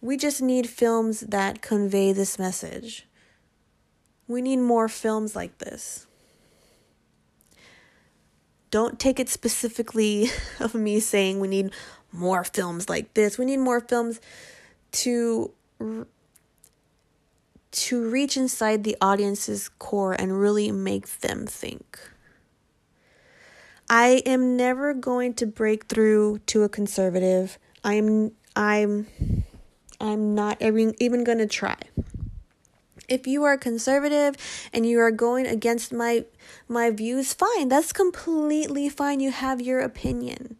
We 0.00 0.16
just 0.16 0.42
need 0.42 0.68
films 0.68 1.20
that 1.20 1.62
convey 1.62 2.12
this 2.12 2.38
message. 2.38 3.06
We 4.28 4.42
need 4.42 4.58
more 4.58 4.88
films 4.88 5.34
like 5.34 5.58
this. 5.58 6.06
Don't 8.72 8.98
take 8.98 9.20
it 9.20 9.28
specifically 9.28 10.30
of 10.58 10.74
me 10.74 10.98
saying 10.98 11.38
we 11.38 11.46
need 11.46 11.70
more 12.10 12.42
films 12.42 12.88
like 12.88 13.14
this. 13.14 13.38
We 13.38 13.44
need 13.44 13.58
more 13.58 13.80
films 13.80 14.20
to 14.92 15.52
to 17.70 18.10
reach 18.10 18.36
inside 18.36 18.84
the 18.84 18.96
audience's 19.00 19.68
core 19.78 20.12
and 20.12 20.38
really 20.38 20.70
make 20.70 21.20
them 21.20 21.46
think. 21.46 21.98
I 23.88 24.22
am 24.24 24.56
never 24.56 24.94
going 24.94 25.34
to 25.34 25.46
break 25.46 25.86
through 25.86 26.38
to 26.46 26.62
a 26.62 26.68
conservative. 26.68 27.58
I'm 27.84 28.32
I'm 28.56 29.06
I'm 30.00 30.34
not 30.34 30.60
even 30.62 30.94
even 30.98 31.24
going 31.24 31.38
to 31.38 31.46
try 31.46 31.76
if 33.08 33.26
you 33.26 33.44
are 33.44 33.56
conservative 33.56 34.36
and 34.72 34.86
you 34.86 34.98
are 35.00 35.10
going 35.10 35.46
against 35.46 35.92
my 35.92 36.24
my 36.68 36.90
views 36.90 37.34
fine. 37.34 37.68
That's 37.68 37.92
completely 37.92 38.88
fine. 38.88 39.20
You 39.20 39.30
have 39.30 39.60
your 39.60 39.80
opinion. 39.80 40.56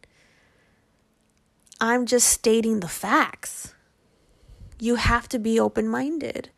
I'm 1.81 2.07
just 2.07 2.29
stating 2.29 2.81
the 2.81 2.89
facts. 2.89 3.75
You 4.79 4.97
have 4.97 5.29
to 5.31 5.39
be 5.39 5.59
open-minded. 5.59 6.51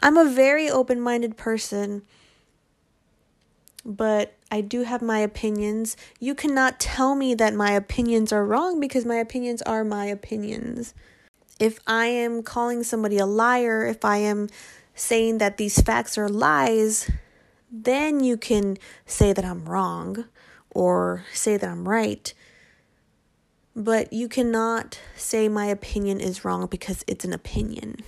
I'm 0.00 0.16
a 0.16 0.24
very 0.24 0.70
open-minded 0.70 1.36
person 1.36 2.02
but 3.84 4.34
I 4.50 4.60
do 4.60 4.82
have 4.82 5.00
my 5.00 5.20
opinions. 5.20 5.96
You 6.20 6.34
cannot 6.34 6.78
tell 6.78 7.14
me 7.14 7.34
that 7.34 7.54
my 7.54 7.72
opinions 7.72 8.32
are 8.32 8.44
wrong 8.44 8.80
because 8.80 9.06
my 9.06 9.16
opinions 9.16 9.62
are 9.62 9.82
my 9.82 10.04
opinions 10.04 10.92
if 11.58 11.80
I 11.86 12.06
am 12.06 12.42
calling 12.42 12.84
somebody 12.84 13.18
a 13.18 13.26
liar, 13.26 13.84
if 13.86 14.04
I 14.04 14.18
am 14.18 14.48
saying 14.94 15.38
that 15.38 15.56
these 15.56 15.80
facts 15.80 16.16
are 16.18 16.28
lies, 16.28 17.10
then 17.70 18.20
you 18.20 18.36
can 18.36 18.78
say 19.06 19.32
that 19.32 19.44
I'm 19.44 19.64
wrong 19.68 20.24
or 20.70 21.24
say 21.32 21.56
that 21.56 21.68
I'm 21.68 21.88
right. 21.88 22.32
But 23.74 24.12
you 24.12 24.28
cannot 24.28 24.98
say 25.16 25.48
my 25.48 25.66
opinion 25.66 26.20
is 26.20 26.44
wrong 26.44 26.66
because 26.66 27.04
it's 27.06 27.24
an 27.24 27.32
opinion. 27.32 28.02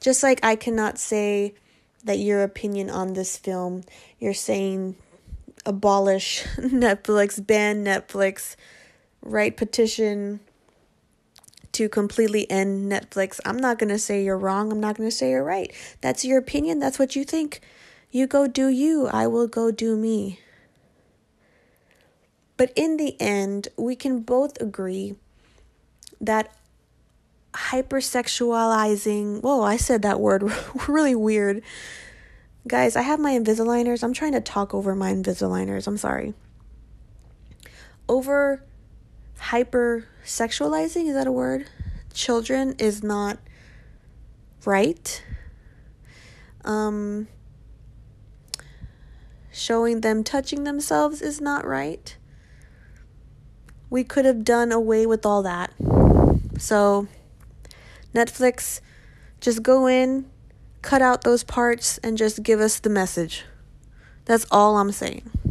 Just 0.00 0.22
like 0.22 0.40
I 0.42 0.56
cannot 0.56 0.98
say 0.98 1.54
that 2.04 2.18
your 2.18 2.42
opinion 2.42 2.90
on 2.90 3.12
this 3.12 3.36
film, 3.36 3.82
you're 4.18 4.34
saying 4.34 4.96
abolish 5.64 6.42
Netflix, 6.56 7.44
ban 7.44 7.84
Netflix, 7.84 8.56
write 9.20 9.56
petition 9.56 10.40
to 11.72 11.88
completely 11.88 12.50
end 12.50 12.90
Netflix. 12.90 13.40
I'm 13.44 13.56
not 13.56 13.78
going 13.78 13.88
to 13.88 13.98
say 13.98 14.22
you're 14.22 14.38
wrong. 14.38 14.70
I'm 14.70 14.80
not 14.80 14.96
going 14.96 15.08
to 15.08 15.14
say 15.14 15.30
you're 15.30 15.44
right. 15.44 15.72
That's 16.00 16.24
your 16.24 16.38
opinion. 16.38 16.78
That's 16.78 16.98
what 16.98 17.16
you 17.16 17.24
think. 17.24 17.60
You 18.10 18.26
go 18.26 18.46
do 18.46 18.68
you. 18.68 19.08
I 19.08 19.26
will 19.26 19.48
go 19.48 19.70
do 19.70 19.96
me. 19.96 20.38
But 22.56 22.72
in 22.76 22.98
the 22.98 23.20
end, 23.20 23.68
we 23.76 23.96
can 23.96 24.20
both 24.20 24.60
agree 24.60 25.16
that 26.20 26.54
hypersexualizing. 27.54 29.42
Whoa, 29.42 29.62
I 29.62 29.76
said 29.76 30.02
that 30.02 30.20
word 30.20 30.44
really 30.88 31.14
weird. 31.14 31.62
Guys, 32.68 32.94
I 32.94 33.02
have 33.02 33.18
my 33.18 33.32
Invisaligners. 33.32 34.04
I'm 34.04 34.12
trying 34.12 34.32
to 34.32 34.40
talk 34.40 34.74
over 34.74 34.94
my 34.94 35.12
Invisaligners. 35.12 35.86
I'm 35.86 35.96
sorry. 35.96 36.34
Over 38.08 38.62
hyper 39.42 40.06
sexualizing, 40.24 41.08
is 41.08 41.14
that 41.14 41.26
a 41.26 41.32
word? 41.32 41.68
Children 42.14 42.76
is 42.78 43.02
not 43.02 43.38
right. 44.64 45.22
Um, 46.64 47.26
showing 49.50 50.00
them 50.00 50.22
touching 50.22 50.62
themselves 50.62 51.20
is 51.20 51.40
not 51.40 51.66
right. 51.66 52.16
We 53.90 54.04
could 54.04 54.24
have 54.24 54.44
done 54.44 54.70
away 54.70 55.06
with 55.06 55.26
all 55.26 55.42
that. 55.42 55.72
So, 56.58 57.08
Netflix, 58.14 58.80
just 59.40 59.62
go 59.62 59.86
in, 59.88 60.30
cut 60.82 61.02
out 61.02 61.24
those 61.24 61.42
parts, 61.42 61.98
and 61.98 62.16
just 62.16 62.44
give 62.44 62.60
us 62.60 62.78
the 62.78 62.90
message. 62.90 63.44
That's 64.24 64.46
all 64.52 64.78
I'm 64.78 64.92
saying. 64.92 65.41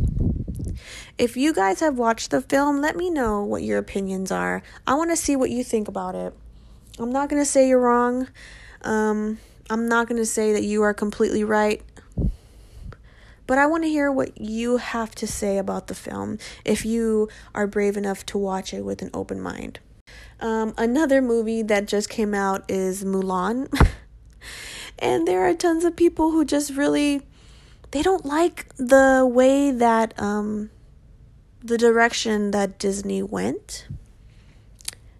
If 1.21 1.37
you 1.37 1.53
guys 1.53 1.81
have 1.81 1.99
watched 1.99 2.31
the 2.31 2.41
film, 2.41 2.81
let 2.81 2.95
me 2.95 3.11
know 3.11 3.43
what 3.43 3.61
your 3.61 3.77
opinions 3.77 4.31
are. 4.31 4.63
I 4.87 4.95
want 4.95 5.11
to 5.11 5.15
see 5.15 5.35
what 5.35 5.51
you 5.51 5.63
think 5.63 5.87
about 5.87 6.15
it. 6.15 6.33
I'm 6.97 7.11
not 7.11 7.29
going 7.29 7.39
to 7.39 7.45
say 7.45 7.67
you're 7.67 7.79
wrong. 7.79 8.27
Um, 8.81 9.37
I'm 9.69 9.87
not 9.87 10.07
going 10.07 10.17
to 10.17 10.25
say 10.25 10.51
that 10.51 10.63
you 10.63 10.81
are 10.81 10.95
completely 10.95 11.43
right. 11.43 11.83
But 13.45 13.59
I 13.59 13.67
want 13.67 13.83
to 13.83 13.87
hear 13.87 14.11
what 14.11 14.41
you 14.41 14.77
have 14.77 15.13
to 15.13 15.27
say 15.27 15.59
about 15.59 15.85
the 15.85 15.93
film 15.93 16.39
if 16.65 16.87
you 16.87 17.29
are 17.53 17.67
brave 17.67 17.97
enough 17.97 18.25
to 18.25 18.39
watch 18.39 18.73
it 18.73 18.83
with 18.83 19.03
an 19.03 19.11
open 19.13 19.39
mind. 19.39 19.79
Um, 20.39 20.73
another 20.75 21.21
movie 21.21 21.61
that 21.61 21.87
just 21.87 22.09
came 22.09 22.33
out 22.33 22.65
is 22.67 23.03
Mulan. 23.03 23.71
and 24.97 25.27
there 25.27 25.47
are 25.47 25.53
tons 25.53 25.85
of 25.85 25.95
people 25.95 26.31
who 26.31 26.43
just 26.43 26.71
really 26.71 27.21
they 27.91 28.01
don't 28.01 28.25
like 28.25 28.75
the 28.77 29.29
way 29.31 29.69
that 29.69 30.19
um, 30.19 30.71
the 31.63 31.77
direction 31.77 32.51
that 32.51 32.79
Disney 32.79 33.21
went. 33.21 33.87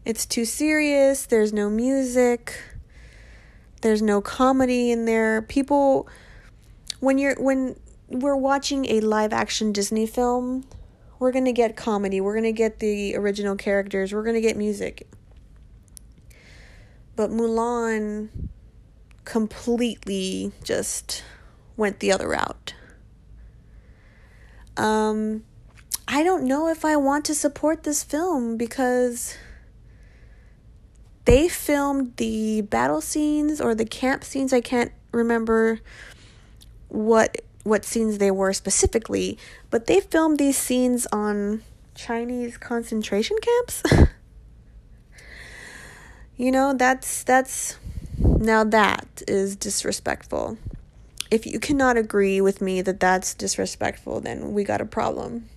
It's 0.04 0.26
too 0.26 0.46
serious, 0.46 1.26
there's 1.26 1.54
no 1.54 1.70
music, 1.70 2.60
there's 3.82 4.02
no 4.02 4.22
comedy 4.22 4.92
in 4.92 5.06
there. 5.06 5.42
People 5.42 6.10
when 7.00 7.18
you're 7.18 7.36
when 7.36 7.80
we're 8.08 8.36
watching 8.36 8.86
a 8.86 9.00
live 9.02 9.32
action 9.32 9.72
Disney 9.72 10.08
film, 10.08 10.66
we're 11.20 11.32
going 11.32 11.46
to 11.46 11.54
get 11.54 11.76
comedy, 11.76 12.20
we're 12.20 12.34
going 12.34 12.44
to 12.44 12.52
get 12.52 12.80
the 12.80 13.16
original 13.16 13.56
characters, 13.56 14.12
we're 14.12 14.24
going 14.24 14.36
to 14.36 14.42
get 14.42 14.58
music. 14.58 15.08
But 17.16 17.30
Mulan 17.30 18.30
completely 19.24 20.52
just 20.64 21.24
went 21.78 22.00
the 22.00 22.12
other 22.12 22.30
route. 22.30 22.74
Um 24.78 25.44
I 26.14 26.24
don't 26.24 26.44
know 26.44 26.68
if 26.68 26.84
I 26.84 26.98
want 26.98 27.24
to 27.26 27.34
support 27.34 27.84
this 27.84 28.04
film 28.04 28.58
because 28.58 29.38
they 31.24 31.48
filmed 31.48 32.18
the 32.18 32.60
battle 32.64 33.00
scenes 33.00 33.62
or 33.62 33.74
the 33.74 33.86
camp 33.86 34.26
scenes. 34.26 34.52
I 34.52 34.60
can't 34.60 34.92
remember 35.14 35.80
what 36.90 37.38
what 37.64 37.86
scenes 37.86 38.18
they 38.18 38.30
were 38.30 38.52
specifically, 38.52 39.38
but 39.70 39.88
they 39.88 40.02
filmed 40.02 40.38
these 40.38 40.58
scenes 40.58 41.08
on 41.14 41.64
Chinese 41.96 42.58
concentration 42.58 43.38
camps. 43.42 43.82
you 46.36 46.52
know, 46.52 46.74
that's 46.74 47.24
that's 47.24 47.78
now 48.20 48.66
that 48.66 49.24
is 49.30 49.56
disrespectful. 49.56 50.58
If 51.32 51.46
you 51.46 51.58
cannot 51.58 51.96
agree 51.96 52.42
with 52.42 52.60
me 52.60 52.82
that 52.82 53.00
that's 53.00 53.34
disrespectful, 53.34 54.20
then 54.20 54.52
we 54.52 54.66
got 54.66 54.82
a 54.82 54.86
problem. 54.86 55.48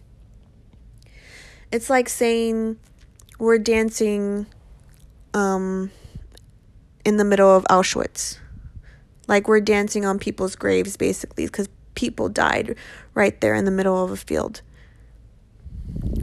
It's 1.74 1.90
like 1.90 2.08
saying 2.08 2.78
we're 3.40 3.58
dancing 3.58 4.46
um, 5.34 5.90
in 7.04 7.16
the 7.16 7.24
middle 7.24 7.50
of 7.50 7.64
Auschwitz. 7.64 8.38
Like 9.26 9.48
we're 9.48 9.60
dancing 9.60 10.04
on 10.04 10.20
people's 10.20 10.54
graves, 10.54 10.96
basically, 10.96 11.46
because 11.46 11.68
people 11.96 12.28
died 12.28 12.76
right 13.12 13.40
there 13.40 13.56
in 13.56 13.64
the 13.64 13.72
middle 13.72 14.04
of 14.04 14.12
a 14.12 14.16
field. 14.16 14.62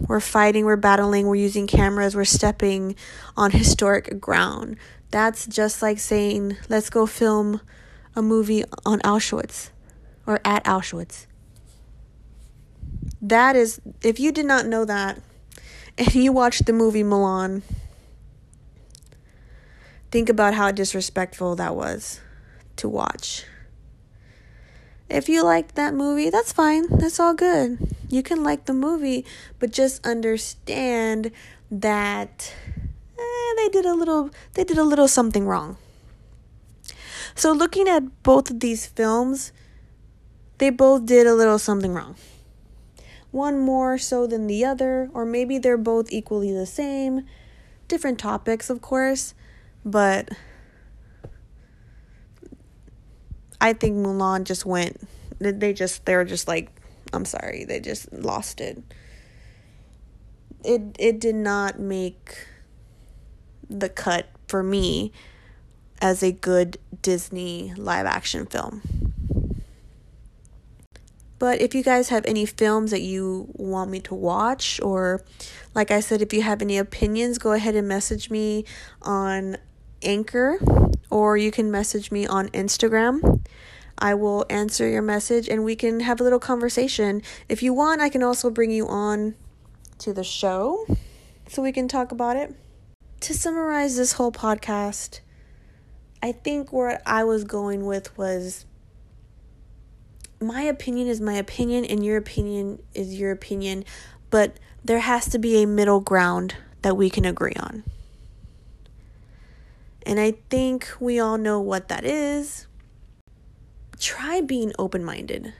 We're 0.08 0.22
fighting, 0.22 0.64
we're 0.64 0.78
battling, 0.78 1.28
we're 1.28 1.36
using 1.36 1.68
cameras, 1.68 2.16
we're 2.16 2.24
stepping 2.24 2.96
on 3.36 3.52
historic 3.52 4.22
ground. 4.22 4.78
That's 5.10 5.46
just 5.48 5.82
like 5.82 6.00
saying, 6.00 6.56
let's 6.70 6.90
go 6.90 7.06
film 7.06 7.60
a 8.16 8.22
movie 8.22 8.64
on 8.86 9.02
Auschwitz 9.02 9.72
or 10.26 10.40
at 10.46 10.64
Auschwitz. 10.64 11.26
That 13.22 13.58
is, 13.58 13.82
if 14.02 14.18
you 14.18 14.32
did 14.32 14.46
not 14.46 14.66
know 14.66 14.86
that, 14.86 15.20
and 16.02 16.16
you 16.16 16.32
watched 16.32 16.66
the 16.66 16.74
movie 16.74 17.04
Mulan, 17.04 17.62
think 20.10 20.30
about 20.30 20.56
how 20.56 20.72
disrespectful 20.72 21.56
that 21.58 21.76
was 21.76 22.20
to 22.78 22.90
watch. 22.90 23.46
If 25.10 25.30
you 25.30 25.44
liked 25.44 25.76
that 25.76 25.94
movie, 25.94 26.32
that's 26.32 26.52
fine. 26.52 26.88
That's 26.90 27.20
all 27.20 27.36
good. 27.36 27.78
You 28.10 28.24
can 28.24 28.44
like 28.44 28.66
the 28.66 28.74
movie, 28.74 29.26
but 29.60 29.72
just 29.72 30.04
understand 30.04 31.32
that 31.70 32.52
eh, 33.20 33.54
they 33.58 33.70
did 33.70 33.86
a 33.86 33.94
little 33.94 34.32
they 34.56 34.64
did 34.64 34.80
a 34.80 34.84
little 34.84 35.08
something 35.08 35.46
wrong. 35.46 35.78
So 37.36 37.52
looking 37.52 37.88
at 37.88 38.24
both 38.24 38.50
of 38.50 38.60
these 38.60 38.88
films, 38.88 39.52
they 40.58 40.72
both 40.72 41.06
did 41.06 41.28
a 41.28 41.36
little 41.36 41.60
something 41.60 41.94
wrong 41.94 42.16
one 43.32 43.60
more 43.60 43.98
so 43.98 44.28
than 44.28 44.48
the 44.48 44.64
other, 44.66 45.10
or 45.14 45.26
maybe 45.26 45.58
they're 45.58 45.78
both 45.78 46.12
equally 46.12 46.52
the 46.52 46.66
same. 46.66 47.26
Different 47.88 48.20
topics, 48.20 48.70
of 48.70 48.82
course, 48.82 49.34
but 49.84 50.30
I 53.60 53.74
think 53.74 53.98
Mulan 53.98 54.44
just 54.44 54.66
went, 54.66 55.08
they 55.40 55.74
just, 55.74 56.06
they're 56.06 56.26
just 56.26 56.48
like, 56.48 56.72
I'm 57.14 57.26
sorry, 57.26 57.66
they 57.66 57.80
just 57.80 58.12
lost 58.14 58.62
it. 58.62 58.82
It, 60.64 60.96
it 61.00 61.20
did 61.20 61.36
not 61.36 61.80
make 61.80 62.48
the 63.70 63.90
cut 63.90 64.28
for 64.48 64.62
me 64.62 65.12
as 66.02 66.24
a 66.24 66.32
good 66.32 66.78
Disney 67.02 67.74
live 67.78 68.06
action 68.06 68.46
film. 68.46 68.82
But 71.42 71.60
if 71.60 71.74
you 71.74 71.82
guys 71.82 72.10
have 72.10 72.24
any 72.28 72.46
films 72.46 72.92
that 72.92 73.02
you 73.02 73.48
want 73.54 73.90
me 73.90 74.00
to 74.02 74.14
watch, 74.14 74.80
or 74.80 75.24
like 75.74 75.90
I 75.90 76.00
said, 76.00 76.22
if 76.22 76.34
you 76.34 76.44
have 76.44 76.62
any 76.62 76.78
opinions, 76.78 77.40
go 77.40 77.54
ahead 77.54 77.74
and 77.74 77.88
message 77.88 78.30
me 78.30 78.64
on 79.02 79.58
Anchor, 80.04 80.60
or 81.10 81.38
you 81.38 81.50
can 81.50 81.72
message 81.72 82.12
me 82.12 82.28
on 82.28 82.50
Instagram. 82.50 83.44
I 83.98 84.14
will 84.14 84.46
answer 84.52 84.88
your 84.88 85.02
message 85.02 85.50
and 85.50 85.66
we 85.66 85.76
can 85.76 86.02
have 86.02 86.22
a 86.22 86.24
little 86.24 86.38
conversation. 86.38 87.24
If 87.50 87.64
you 87.64 87.74
want, 87.74 88.02
I 88.02 88.10
can 88.10 88.22
also 88.22 88.52
bring 88.52 88.70
you 88.70 88.88
on 88.88 89.34
to 89.98 90.14
the 90.14 90.24
show 90.24 90.86
so 91.48 91.64
we 91.64 91.72
can 91.72 91.88
talk 91.88 92.12
about 92.12 92.38
it. 92.38 92.54
To 93.22 93.34
summarize 93.34 93.98
this 93.98 94.14
whole 94.14 94.32
podcast, 94.32 95.22
I 96.22 96.34
think 96.34 96.72
where 96.72 97.02
I 97.04 97.24
was 97.24 97.46
going 97.46 97.88
with 97.88 98.16
was 98.16 98.68
my 100.42 100.64
opinion 100.64 101.08
is 101.08 101.22
my 101.22 101.34
opinion 101.34 101.86
and 101.86 102.04
your 102.04 102.18
opinion 102.18 102.82
is 102.94 103.20
your 103.20 103.32
opinion, 103.32 103.86
but 104.30 104.58
there 104.84 105.00
has 105.00 105.30
to 105.30 105.40
be 105.40 105.62
a 105.62 105.68
middle 105.68 106.00
ground 106.00 106.56
that 106.82 106.98
we 106.98 107.10
can 107.10 107.26
agree 107.26 107.56
on. 107.60 107.84
And 110.06 110.20
I 110.20 110.32
think 110.50 110.90
we 111.00 111.20
all 111.20 111.38
know 111.38 111.60
what 111.60 111.88
that 111.90 112.04
is. 112.04 112.66
Try 114.00 114.42
being 114.42 114.74
open 114.80 115.04
minded. 115.04 115.54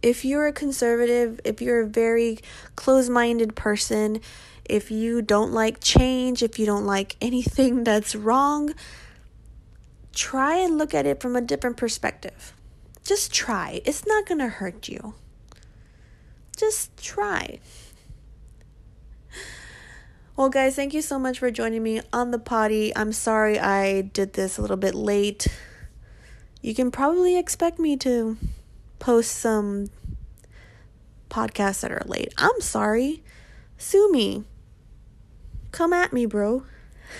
If 0.00 0.24
you're 0.24 0.46
a 0.46 0.52
conservative, 0.52 1.40
if 1.44 1.60
you're 1.60 1.80
a 1.80 1.86
very 1.86 2.38
close 2.76 3.08
minded 3.08 3.56
person, 3.56 4.20
if 4.64 4.92
you 4.92 5.22
don't 5.22 5.52
like 5.52 5.80
change, 5.80 6.42
if 6.42 6.58
you 6.58 6.66
don't 6.66 6.86
like 6.86 7.16
anything 7.20 7.82
that's 7.84 8.14
wrong, 8.14 8.74
try 10.14 10.56
and 10.56 10.78
look 10.78 10.94
at 10.94 11.04
it 11.04 11.20
from 11.20 11.34
a 11.34 11.40
different 11.40 11.76
perspective. 11.76 12.52
Just 13.08 13.32
try. 13.32 13.80
It's 13.86 14.04
not 14.06 14.26
going 14.26 14.36
to 14.40 14.48
hurt 14.48 14.86
you. 14.86 15.14
Just 16.54 16.94
try. 17.02 17.58
Well, 20.36 20.50
guys, 20.50 20.76
thank 20.76 20.92
you 20.92 21.00
so 21.00 21.18
much 21.18 21.38
for 21.38 21.50
joining 21.50 21.82
me 21.82 22.02
on 22.12 22.32
the 22.32 22.38
potty. 22.38 22.94
I'm 22.94 23.12
sorry 23.12 23.58
I 23.58 24.02
did 24.02 24.34
this 24.34 24.58
a 24.58 24.60
little 24.60 24.76
bit 24.76 24.94
late. 24.94 25.46
You 26.60 26.74
can 26.74 26.90
probably 26.90 27.38
expect 27.38 27.78
me 27.78 27.96
to 27.96 28.36
post 28.98 29.36
some 29.36 29.86
podcasts 31.30 31.80
that 31.80 31.90
are 31.90 32.02
late. 32.04 32.34
I'm 32.36 32.60
sorry. 32.60 33.22
Sue 33.78 34.12
me. 34.12 34.44
Come 35.72 35.94
at 35.94 36.12
me, 36.12 36.26
bro. 36.26 36.64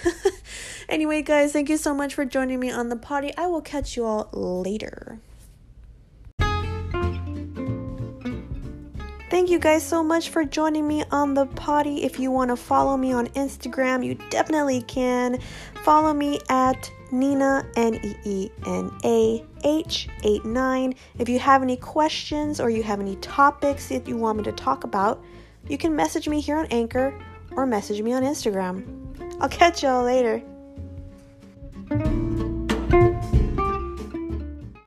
anyway, 0.91 1.23
guys, 1.23 1.55
thank 1.55 1.71
you 1.71 1.79
so 1.79 1.95
much 1.95 2.15
for 2.15 2.27
joining 2.27 2.61
me 2.61 2.71
on 2.71 2.91
the 2.91 2.97
potty. 2.97 3.35
I 3.39 3.47
will 3.47 3.63
catch 3.63 3.97
you 3.97 4.05
all 4.05 4.29
later. 4.35 5.19
Thank 9.31 9.51
you 9.51 9.59
guys 9.59 9.87
so 9.87 10.03
much 10.03 10.31
for 10.31 10.43
joining 10.43 10.89
me 10.89 11.05
on 11.11 11.35
the 11.35 11.45
potty. 11.45 12.03
If 12.03 12.19
you 12.19 12.31
want 12.31 12.49
to 12.49 12.57
follow 12.57 12.97
me 12.97 13.13
on 13.13 13.27
Instagram, 13.29 14.05
you 14.05 14.15
definitely 14.31 14.81
can. 14.83 15.39
Follow 15.83 16.15
me 16.15 16.41
at 16.49 16.91
Nina 17.13 17.67
N 17.77 18.01
E 18.03 18.15
E 18.25 18.51
N 18.67 18.91
A 19.05 19.45
H 19.65 20.09
89. 20.25 20.95
If 21.19 21.29
you 21.29 21.39
have 21.39 21.63
any 21.63 21.77
questions 21.77 22.59
or 22.59 22.71
you 22.71 22.83
have 22.83 23.01
any 23.01 23.17
topics 23.17 23.91
that 23.91 24.09
you 24.09 24.17
want 24.17 24.39
me 24.39 24.45
to 24.45 24.53
talk 24.53 24.85
about, 24.85 25.23
you 25.69 25.77
can 25.77 25.95
message 25.95 26.27
me 26.27 26.41
here 26.41 26.57
on 26.57 26.67
Anchor 26.67 27.13
or 27.53 27.67
message 27.67 28.01
me 28.01 28.15
on 28.15 28.23
Instagram. 28.23 28.83
I'll 29.41 29.49
catch 29.51 29.83
y'all 29.83 30.05
later. 30.05 30.43